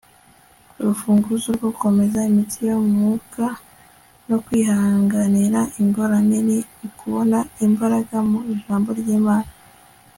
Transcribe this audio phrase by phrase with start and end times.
[0.79, 3.45] urufunguzo rwo gukomeza imitsi yo mu mwuka
[4.27, 9.49] no kwihanganira ingorane ni ukubona imbaraga mu ijambo ry'imana